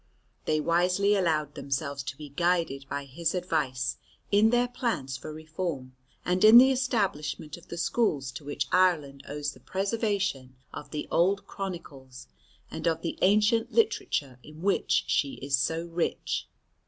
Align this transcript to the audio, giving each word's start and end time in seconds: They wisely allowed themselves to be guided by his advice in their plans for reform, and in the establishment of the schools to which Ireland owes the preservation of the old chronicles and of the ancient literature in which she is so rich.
They 0.45 0.59
wisely 0.59 1.13
allowed 1.15 1.53
themselves 1.53 2.01
to 2.01 2.17
be 2.17 2.29
guided 2.29 2.89
by 2.89 3.05
his 3.05 3.35
advice 3.35 3.97
in 4.31 4.49
their 4.49 4.67
plans 4.67 5.15
for 5.15 5.31
reform, 5.31 5.95
and 6.25 6.43
in 6.43 6.57
the 6.57 6.71
establishment 6.71 7.55
of 7.55 7.67
the 7.67 7.77
schools 7.77 8.31
to 8.31 8.43
which 8.43 8.67
Ireland 8.71 9.23
owes 9.29 9.51
the 9.51 9.59
preservation 9.59 10.55
of 10.73 10.89
the 10.89 11.07
old 11.11 11.45
chronicles 11.45 12.25
and 12.71 12.87
of 12.87 13.03
the 13.03 13.19
ancient 13.21 13.73
literature 13.73 14.39
in 14.41 14.63
which 14.63 15.03
she 15.05 15.33
is 15.33 15.55
so 15.55 15.85
rich. 15.85 16.47